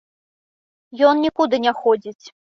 Ён 1.09 1.21
нікуды 1.25 1.55
не 1.65 1.73
ходзіць. 1.83 2.25